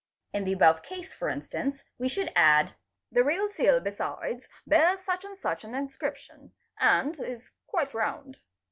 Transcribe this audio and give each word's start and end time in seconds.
In 0.33 0.45
the 0.45 0.53
above 0.53 0.81
case 0.81 1.13
for 1.13 1.29
instance 1.29 1.83
we 1.99 2.09
should 2.09 2.31
add 2.35 2.73
:—''The 3.11 3.23
real 3.23 3.49
seal 3.49 3.79
besides 3.79 4.47
bears 4.65 5.01
such 5.01 5.23
and 5.23 5.37
such 5.37 5.63
an 5.63 5.75
inscription, 5.75 6.53
and 6.79 7.19
is 7.19 7.53
quite 7.67 7.93
round." 7.93 8.39